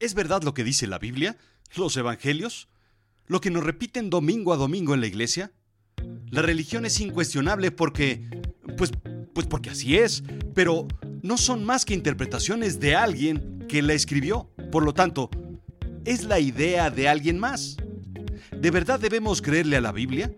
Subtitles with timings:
[0.00, 1.36] ¿Es verdad lo que dice la Biblia?
[1.74, 2.68] ¿Los evangelios?
[3.26, 5.52] ¿Lo que nos repiten domingo a domingo en la iglesia?
[6.30, 8.28] La religión es incuestionable porque...
[8.76, 8.92] Pues,
[9.34, 10.22] pues porque así es,
[10.54, 10.86] pero
[11.22, 14.50] no son más que interpretaciones de alguien que la escribió.
[14.70, 15.30] Por lo tanto,
[16.04, 17.76] es la idea de alguien más.
[18.56, 20.32] ¿De verdad debemos creerle a la Biblia?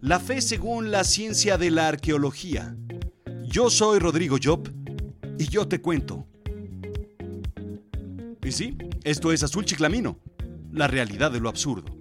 [0.00, 2.76] La fe según la ciencia de la arqueología.
[3.44, 4.68] Yo soy Rodrigo Job
[5.38, 6.26] y yo te cuento.
[8.52, 10.20] Sí, esto es Azul Chiclamino,
[10.70, 11.96] la realidad de lo absurdo.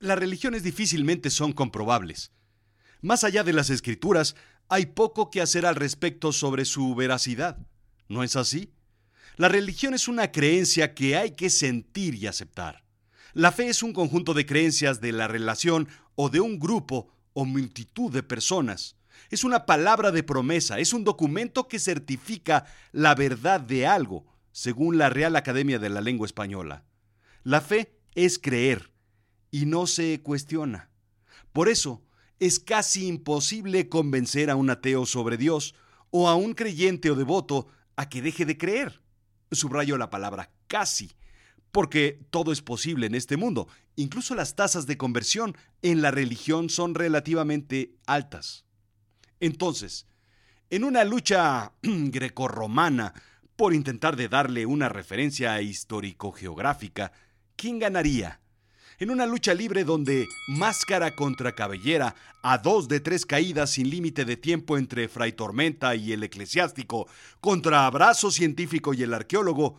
[0.00, 2.32] Las religiones difícilmente son comprobables.
[3.02, 4.34] Más allá de las escrituras,
[4.68, 7.64] hay poco que hacer al respecto sobre su veracidad.
[8.08, 8.72] ¿No es así?
[9.36, 12.84] La religión es una creencia que hay que sentir y aceptar.
[13.32, 17.44] La fe es un conjunto de creencias de la relación o de un grupo o
[17.44, 18.96] multitud de personas.
[19.30, 24.98] Es una palabra de promesa, es un documento que certifica la verdad de algo, según
[24.98, 26.84] la Real Academia de la Lengua Española.
[27.42, 28.92] La fe es creer
[29.50, 30.90] y no se cuestiona.
[31.52, 32.02] Por eso,
[32.38, 35.74] es casi imposible convencer a un ateo sobre Dios
[36.10, 39.00] o a un creyente o devoto a que deje de creer.
[39.52, 41.12] Subrayo la palabra casi,
[41.70, 43.68] porque todo es posible en este mundo.
[43.96, 48.64] Incluso las tasas de conversión en la religión son relativamente altas.
[49.42, 50.06] Entonces,
[50.70, 53.12] en una lucha grecorromana
[53.56, 57.10] por intentar de darle una referencia histórico-geográfica,
[57.56, 58.38] ¿quién ganaría?
[58.98, 64.24] en una lucha libre donde máscara contra cabellera, a dos de tres caídas sin límite
[64.24, 67.08] de tiempo entre Fray Tormenta y el eclesiástico,
[67.40, 69.78] contra abrazo científico y el arqueólogo,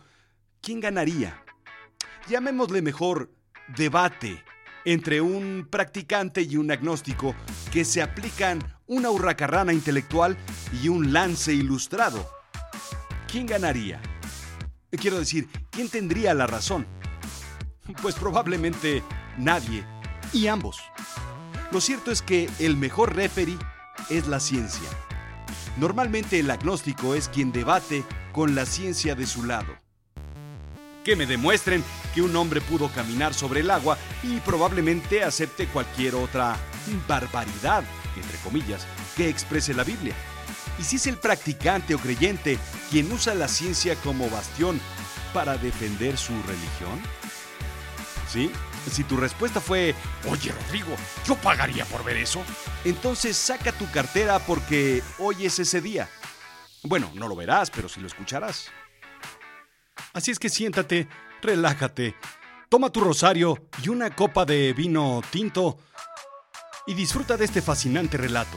[0.60, 1.42] ¿quién ganaría?
[2.28, 3.30] Llamémosle mejor
[3.74, 4.44] debate
[4.84, 7.34] entre un practicante y un agnóstico
[7.72, 10.36] que se aplican una hurracarrana intelectual
[10.82, 12.28] y un lance ilustrado.
[13.30, 14.00] ¿Quién ganaría?
[14.90, 16.86] Quiero decir, ¿quién tendría la razón?
[18.00, 19.02] Pues probablemente
[19.36, 19.84] nadie,
[20.32, 20.78] y ambos.
[21.70, 23.58] Lo cierto es que el mejor referee
[24.10, 24.88] es la ciencia.
[25.78, 29.83] Normalmente el agnóstico es quien debate con la ciencia de su lado.
[31.04, 31.84] Que me demuestren
[32.14, 36.56] que un hombre pudo caminar sobre el agua y probablemente acepte cualquier otra
[37.06, 37.84] barbaridad,
[38.16, 40.14] entre comillas, que exprese la Biblia.
[40.78, 42.58] Y si es el practicante o creyente
[42.90, 44.80] quien usa la ciencia como bastión
[45.32, 47.00] para defender su religión,
[48.34, 48.50] ¿Sí?
[48.90, 49.94] Si tu respuesta fue,
[50.28, 52.42] oye Rodrigo, yo pagaría por ver eso,
[52.84, 56.08] entonces saca tu cartera porque hoy es ese día.
[56.82, 58.72] Bueno, no lo verás, pero sí lo escucharás.
[60.14, 61.08] Así es que siéntate,
[61.42, 62.14] relájate,
[62.68, 65.76] toma tu rosario y una copa de vino tinto
[66.86, 68.56] y disfruta de este fascinante relato.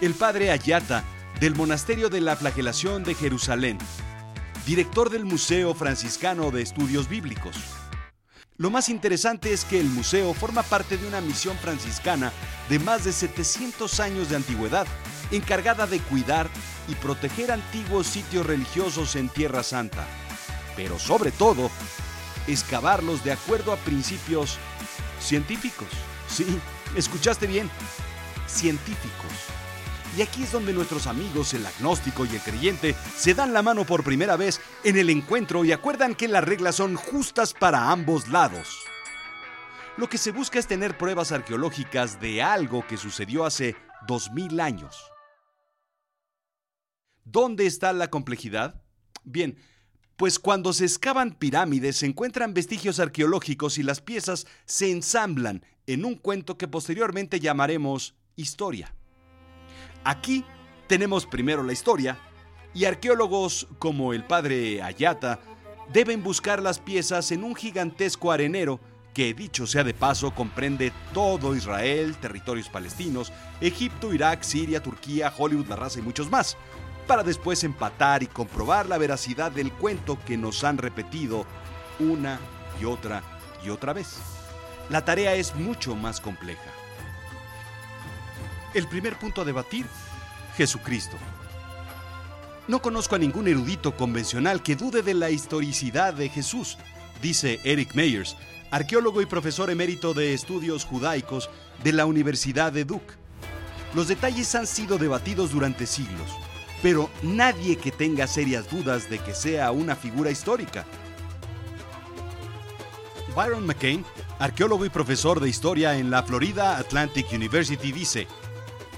[0.00, 1.02] El padre Ayata,
[1.40, 3.76] del Monasterio de la Flagelación de Jerusalén,
[4.64, 7.56] director del Museo Franciscano de Estudios Bíblicos.
[8.56, 12.32] Lo más interesante es que el museo forma parte de una misión franciscana
[12.68, 14.86] de más de 700 años de antigüedad,
[15.32, 16.48] encargada de cuidar
[16.86, 20.06] y proteger antiguos sitios religiosos en Tierra Santa,
[20.76, 21.70] pero sobre todo,
[22.46, 24.58] excavarlos de acuerdo a principios
[25.18, 25.88] científicos.
[26.28, 26.46] Sí,
[26.94, 27.70] escuchaste bien,
[28.46, 29.32] científicos.
[30.16, 33.84] Y aquí es donde nuestros amigos, el agnóstico y el creyente, se dan la mano
[33.84, 38.28] por primera vez en el encuentro y acuerdan que las reglas son justas para ambos
[38.28, 38.82] lados.
[39.98, 43.76] Lo que se busca es tener pruebas arqueológicas de algo que sucedió hace
[44.06, 44.96] 2000 años.
[47.24, 48.82] ¿Dónde está la complejidad?
[49.24, 49.58] Bien,
[50.16, 56.04] pues cuando se excavan pirámides se encuentran vestigios arqueológicos y las piezas se ensamblan en
[56.04, 58.94] un cuento que posteriormente llamaremos historia.
[60.04, 60.44] Aquí
[60.86, 62.18] tenemos primero la historia
[62.74, 65.40] y arqueólogos como el padre Ayata
[65.92, 68.80] deben buscar las piezas en un gigantesco arenero
[69.14, 73.32] que dicho sea de paso comprende todo Israel, territorios palestinos,
[73.62, 76.58] Egipto, Irak, Siria, Turquía, Hollywood, la raza y muchos más,
[77.06, 81.46] para después empatar y comprobar la veracidad del cuento que nos han repetido
[81.98, 82.38] una
[82.80, 83.22] y otra
[83.64, 84.16] y otra vez.
[84.90, 86.70] La tarea es mucho más compleja.
[88.74, 89.86] El primer punto a debatir,
[90.56, 91.16] Jesucristo.
[92.68, 96.76] No conozco a ningún erudito convencional que dude de la historicidad de Jesús,
[97.22, 98.36] dice Eric Meyers,
[98.70, 101.48] arqueólogo y profesor emérito de estudios judaicos
[101.82, 103.14] de la Universidad de Duke.
[103.94, 106.30] Los detalles han sido debatidos durante siglos,
[106.82, 110.84] pero nadie que tenga serias dudas de que sea una figura histórica.
[113.34, 114.04] Byron McCain,
[114.38, 118.26] arqueólogo y profesor de historia en la Florida Atlantic University, dice,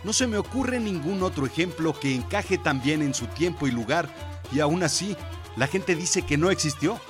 [0.05, 3.73] No se me ocurre ningún otro ejemplo que encaje tan bien en su tiempo y
[3.73, 4.09] lugar,
[4.53, 5.17] y aún así,
[5.57, 7.01] la gente dice que no existió.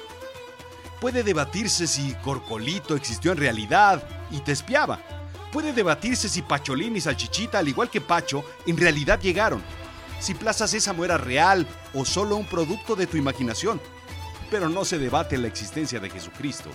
[1.02, 4.98] Puede debatirse si Corcolito existió en realidad y te espiaba.
[5.52, 9.62] Puede debatirse si Pacholín y Salchichita, al igual que Pacho, en realidad llegaron.
[10.20, 13.80] Si Plaza Sésamo era real o solo un producto de tu imaginación.
[14.50, 16.70] Pero no se debate la existencia de Jesucristo.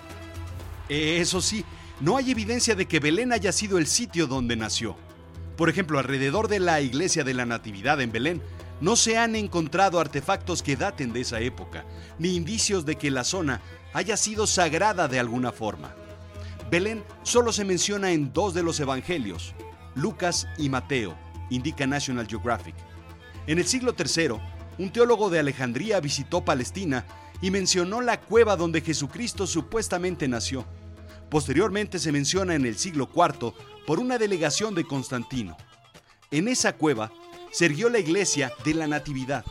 [0.90, 1.66] Eso sí,
[2.00, 4.96] no hay evidencia de que Belén haya sido el sitio donde nació.
[5.58, 8.42] Por ejemplo, alrededor de la iglesia de la Natividad en Belén,
[8.82, 11.86] no se han encontrado artefactos que daten de esa época,
[12.20, 13.62] ni indicios de que la zona
[13.94, 15.96] haya sido sagrada de alguna forma.
[16.70, 19.54] Belén solo se menciona en dos de los evangelios,
[19.96, 21.16] Lucas y Mateo,
[21.50, 22.76] indica National Geographic.
[23.46, 24.40] En el siglo III,
[24.78, 27.06] un teólogo de Alejandría visitó Palestina
[27.42, 30.66] y mencionó la cueva donde Jesucristo supuestamente nació.
[31.30, 33.54] Posteriormente se menciona en el siglo IV
[33.86, 35.58] por una delegación de Constantino.
[36.32, 37.12] En esa cueva
[37.52, 39.44] se erguió la iglesia de la Natividad.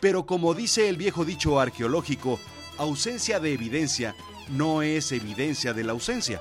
[0.00, 2.40] Pero como dice el viejo dicho arqueológico,
[2.78, 4.16] ausencia de evidencia
[4.48, 6.40] no es evidencia de la ausencia.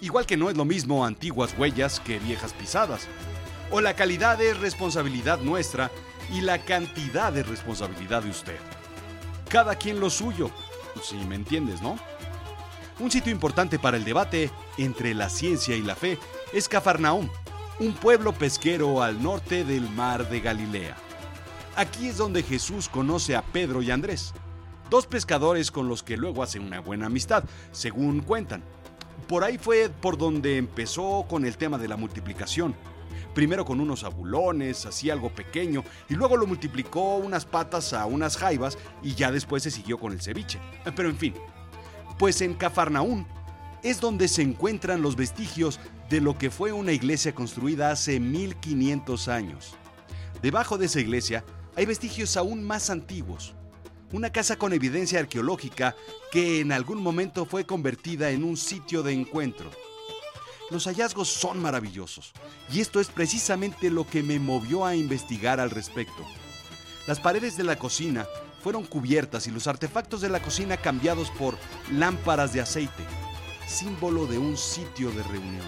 [0.00, 3.08] Igual que no es lo mismo antiguas huellas que viejas pisadas.
[3.72, 5.90] O la calidad es responsabilidad nuestra
[6.32, 8.56] y la cantidad es responsabilidad de usted.
[9.48, 10.50] Cada quien lo suyo,
[11.02, 11.98] si me entiendes, ¿no?
[13.00, 16.18] Un sitio importante para el debate entre la ciencia y la fe
[16.52, 17.28] es Cafarnaum,
[17.78, 20.96] un pueblo pesquero al norte del mar de Galilea.
[21.76, 24.34] Aquí es donde Jesús conoce a Pedro y Andrés,
[24.90, 28.62] dos pescadores con los que luego hace una buena amistad, según cuentan.
[29.28, 32.74] Por ahí fue por donde empezó con el tema de la multiplicación.
[33.34, 38.36] Primero con unos abulones, así algo pequeño, y luego lo multiplicó unas patas a unas
[38.36, 40.58] jaivas y ya después se siguió con el ceviche.
[40.96, 41.34] Pero en fin,
[42.18, 43.26] pues en Cafarnaún
[43.82, 49.28] es donde se encuentran los vestigios de lo que fue una iglesia construida hace 1500
[49.28, 49.74] años.
[50.42, 51.44] Debajo de esa iglesia
[51.76, 53.54] hay vestigios aún más antiguos
[54.12, 55.94] una casa con evidencia arqueológica
[56.32, 59.70] que en algún momento fue convertida en un sitio de encuentro.
[60.70, 62.32] Los hallazgos son maravillosos
[62.72, 66.24] y esto es precisamente lo que me movió a investigar al respecto.
[67.08, 68.26] Las paredes de la cocina
[68.62, 71.58] fueron cubiertas y los artefactos de la cocina cambiados por
[71.92, 73.04] lámparas de aceite,
[73.66, 75.66] símbolo de un sitio de reunión.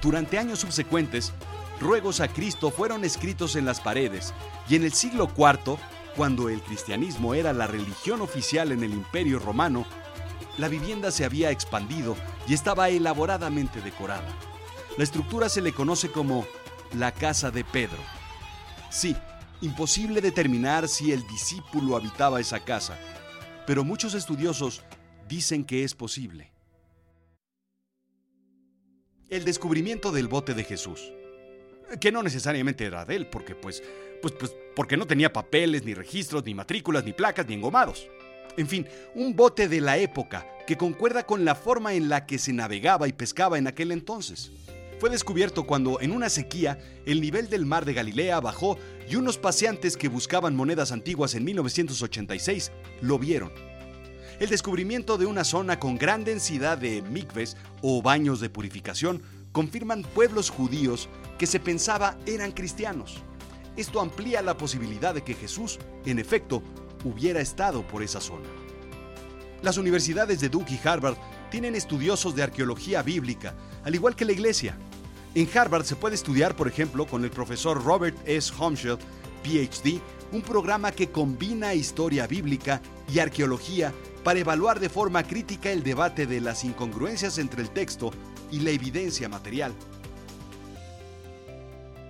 [0.00, 1.32] Durante años subsecuentes,
[1.78, 4.32] ruegos a Cristo fueron escritos en las paredes
[4.68, 5.76] y en el siglo IV
[6.16, 9.84] cuando el cristianismo era la religión oficial en el imperio romano,
[10.58, 12.16] la vivienda se había expandido
[12.46, 14.28] y estaba elaboradamente decorada.
[14.96, 16.46] La estructura se le conoce como
[16.94, 17.98] la casa de Pedro.
[18.90, 19.16] Sí,
[19.60, 22.98] imposible determinar si el discípulo habitaba esa casa,
[23.66, 24.82] pero muchos estudiosos
[25.28, 26.52] dicen que es posible.
[29.28, 31.12] El descubrimiento del bote de Jesús
[32.00, 33.82] que no necesariamente era de él, porque pues,
[34.20, 38.08] pues, pues, porque no tenía papeles, ni registros, ni matrículas, ni placas, ni engomados.
[38.56, 42.38] En fin, un bote de la época que concuerda con la forma en la que
[42.38, 44.50] se navegaba y pescaba en aquel entonces.
[44.98, 49.36] Fue descubierto cuando, en una sequía, el nivel del mar de Galilea bajó y unos
[49.36, 52.72] paseantes que buscaban monedas antiguas en 1986
[53.02, 53.52] lo vieron.
[54.40, 59.22] El descubrimiento de una zona con gran densidad de mikves o baños de purificación
[59.52, 61.08] confirman pueblos judíos
[61.38, 63.18] que se pensaba eran cristianos.
[63.76, 66.62] Esto amplía la posibilidad de que Jesús, en efecto,
[67.04, 68.48] hubiera estado por esa zona.
[69.62, 71.16] Las universidades de Duke y Harvard
[71.50, 73.54] tienen estudiosos de arqueología bíblica,
[73.84, 74.76] al igual que la iglesia.
[75.34, 78.52] En Harvard se puede estudiar, por ejemplo, con el profesor Robert S.
[78.58, 78.98] Homschild,
[79.42, 80.00] PhD,
[80.32, 82.80] un programa que combina historia bíblica
[83.12, 83.92] y arqueología
[84.24, 88.10] para evaluar de forma crítica el debate de las incongruencias entre el texto
[88.50, 89.72] y la evidencia material.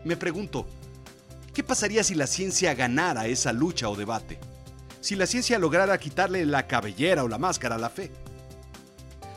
[0.04, 0.66] Me pregunto,
[1.52, 4.38] ¿qué pasaría si la ciencia ganara esa lucha o debate?
[5.06, 8.10] Si la ciencia lograra quitarle la cabellera o la máscara a la fe.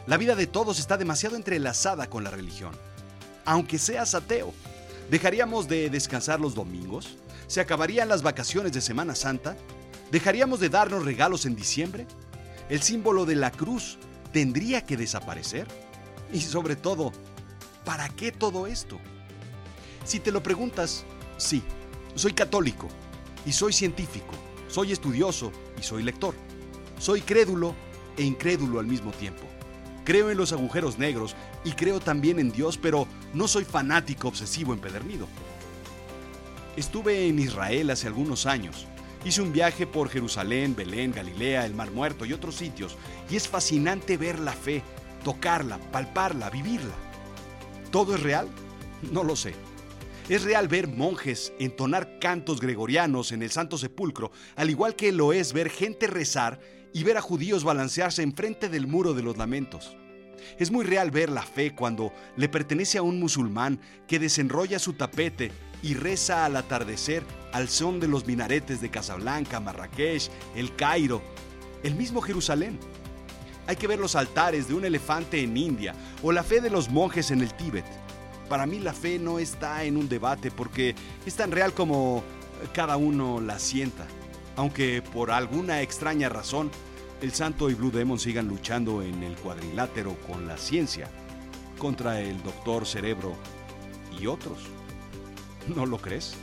[0.08, 2.72] La vida de todos está demasiado entrelazada con la religión.
[3.46, 4.52] Aunque seas ateo,
[5.12, 7.18] ¿dejaríamos de descansar los domingos?
[7.46, 9.56] ¿Se acabarían las vacaciones de Semana Santa?
[10.12, 12.08] ¿Dejaríamos de darnos regalos en diciembre?
[12.68, 14.00] ¿El símbolo de la cruz
[14.34, 15.68] tendría que desaparecer?
[16.34, 17.12] Y sobre todo,
[17.86, 19.00] ¿para qué todo esto?
[20.04, 21.04] Si te lo preguntas,
[21.38, 21.62] sí,
[22.16, 22.88] soy católico
[23.46, 24.34] y soy científico,
[24.70, 26.36] soy estudioso y soy lector.
[27.00, 27.76] Soy crédulo
[28.18, 29.44] e incrédulo al mismo tiempo.
[30.06, 34.74] Creo en los agujeros negros y creo también en Dios, pero no soy fanático obsesivo
[34.74, 35.28] empedernido.
[36.78, 38.88] Estuve en Israel hace algunos años.
[39.26, 42.96] Hice un viaje por Jerusalén, Belén, Galilea, el Mar Muerto y otros sitios,
[43.30, 44.82] y es fascinante ver la fe,
[45.24, 46.96] tocarla, palparla, vivirla.
[47.92, 48.48] ¿Todo es real?
[49.12, 49.54] No lo sé.
[50.30, 55.34] Es real ver monjes entonar cantos gregorianos en el Santo Sepulcro, al igual que lo
[55.34, 56.60] es ver gente rezar
[56.94, 59.98] y ver a judíos balancearse enfrente del muro de los lamentos.
[60.60, 64.94] Es muy real ver la fe cuando le pertenece a un musulmán que desenrolla su
[64.94, 71.24] tapete y reza al atardecer al son de los minaretes de Casablanca, Marrakech, El Cairo,
[71.82, 72.78] el mismo Jerusalén.
[73.66, 76.88] Hay que ver los altares de un elefante en India o la fe de los
[76.88, 77.86] monjes en el Tíbet.
[78.50, 82.24] Para mí la fe no está en un debate porque es tan real como
[82.74, 84.08] cada uno la sienta.
[84.56, 86.72] Aunque por alguna extraña razón
[87.22, 91.10] el Santo y Blue Demon sigan luchando en el cuadrilátero con la ciencia
[91.78, 93.36] contra el Doctor Cerebro
[94.20, 94.60] y otros.
[95.76, 96.36] ¿No lo crees?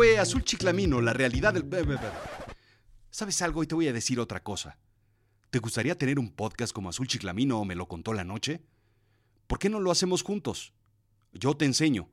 [0.00, 1.68] Fue Azul Chiclamino, la realidad del...
[3.10, 3.62] ¿Sabes algo?
[3.62, 4.78] Y te voy a decir otra cosa.
[5.50, 8.62] ¿Te gustaría tener un podcast como Azul Chiclamino o me lo contó la noche?
[9.46, 10.72] ¿Por qué no lo hacemos juntos?
[11.34, 12.08] Yo te enseño.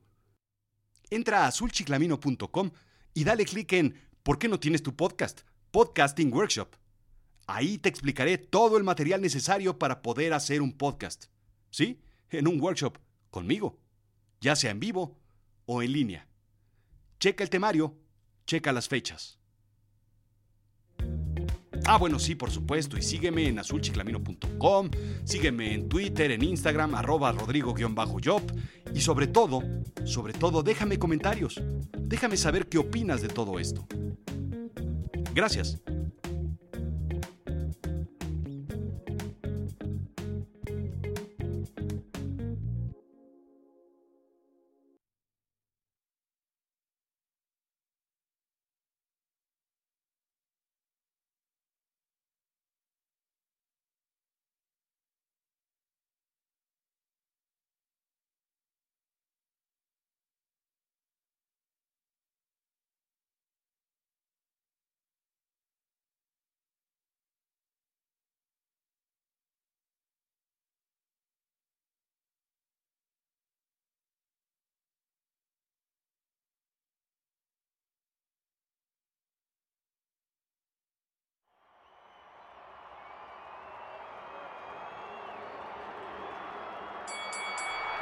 [1.08, 2.72] Entra a azulchiclamino.com
[3.14, 5.40] y dale clic en ¿Por qué no tienes tu podcast?
[5.70, 6.76] Podcasting Workshop.
[7.46, 11.28] Ahí te explicaré todo el material necesario para poder hacer un podcast.
[11.70, 12.02] ¿Sí?
[12.28, 12.98] En un workshop,
[13.30, 13.80] conmigo.
[14.42, 15.18] Ya sea en vivo
[15.64, 16.27] o en línea.
[17.18, 17.96] Checa el temario,
[18.46, 19.38] checa las fechas.
[21.84, 22.98] Ah, bueno, sí, por supuesto.
[22.98, 24.90] Y sígueme en azulchiclamino.com,
[25.24, 28.42] sígueme en Twitter, en Instagram, arroba rodrigo-job.
[28.94, 29.62] Y sobre todo,
[30.04, 31.62] sobre todo, déjame comentarios.
[31.98, 33.86] Déjame saber qué opinas de todo esto.
[35.34, 35.80] Gracias.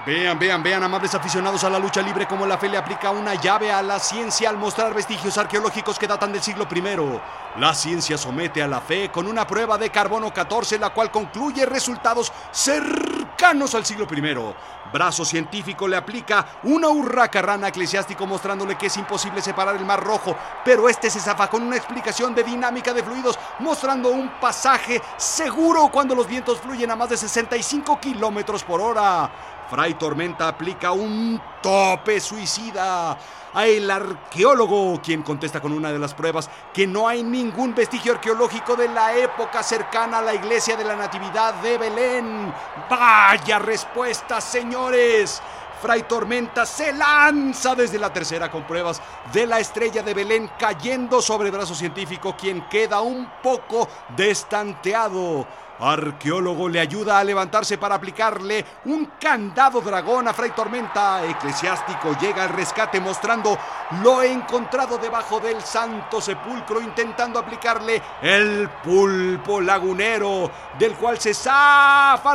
[0.06, 3.34] Vean, vean, vean, amables aficionados a la lucha libre, como la fe le aplica una
[3.34, 7.58] llave a la ciencia al mostrar vestigios arqueológicos que datan del siglo I.
[7.58, 11.66] La ciencia somete a la fe con una prueba de carbono 14, la cual concluye
[11.66, 14.54] resultados cercanos al siglo I.
[14.92, 20.04] Brazo científico le aplica una urraca rana eclesiástico mostrándole que es imposible separar el mar
[20.04, 25.02] rojo, pero este se zafa con una explicación de dinámica de fluidos, mostrando un pasaje
[25.16, 29.55] seguro cuando los vientos fluyen a más de 65 kilómetros por hora.
[29.70, 33.18] Fray Tormenta aplica un tope suicida
[33.52, 38.12] a el arqueólogo, quien contesta con una de las pruebas que no hay ningún vestigio
[38.12, 42.52] arqueológico de la época cercana a la iglesia de la Natividad de Belén.
[42.90, 45.42] Vaya respuesta, señores.
[45.86, 49.00] Fray Tormenta se lanza desde la tercera con pruebas
[49.32, 55.46] de la estrella de Belén cayendo sobre brazo científico, quien queda un poco destanteado.
[55.78, 61.24] Arqueólogo le ayuda a levantarse para aplicarle un candado dragón a Fray Tormenta.
[61.24, 63.56] Eclesiástico llega al rescate mostrando
[64.02, 72.34] lo encontrado debajo del santo sepulcro, intentando aplicarle el pulpo lagunero, del cual se zafa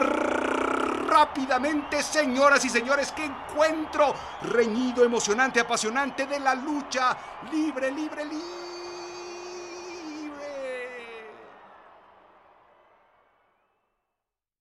[1.11, 4.13] rápidamente, señoras y señores, qué encuentro
[4.43, 7.17] reñido, emocionante, apasionante de la lucha.
[7.51, 8.60] Libre, libre, libre